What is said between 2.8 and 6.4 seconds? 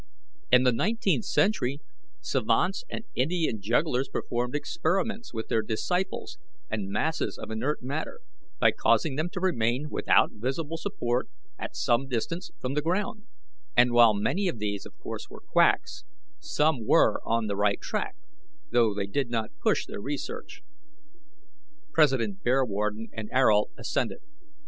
and Indian jugglers performed experiments with their disciples